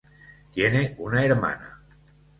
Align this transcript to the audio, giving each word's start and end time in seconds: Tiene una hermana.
Tiene 0.51 0.95
una 0.97 1.23
hermana. 1.23 1.83